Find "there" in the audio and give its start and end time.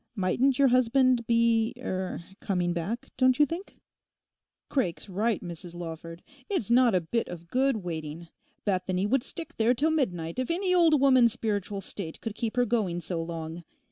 9.57-9.75